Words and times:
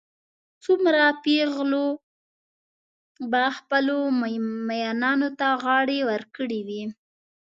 څومره 0.63 1.03
پېغلو 1.23 1.87
به 3.31 3.43
خپلو 3.57 3.97
مئینانو 4.67 5.29
ته 5.39 5.47
غاړې 5.63 5.99
ورکړې 6.09 6.59
وي. 6.67 6.83